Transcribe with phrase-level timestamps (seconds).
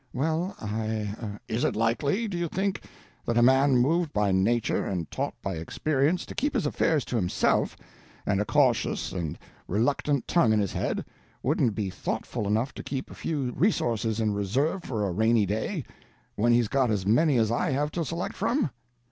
[0.13, 2.81] "Well, I—er—" "Is it likely, do you think,
[3.27, 7.17] that a man moved by nature and taught by experience to keep his affairs to
[7.17, 7.77] himself
[8.25, 9.37] and a cautious and
[9.67, 11.05] reluctant tongue in his head,
[11.43, 15.83] wouldn't be thoughtful enough to keep a few resources in reserve for a rainy day,
[16.33, 18.71] when he's got as many as I have to select from?"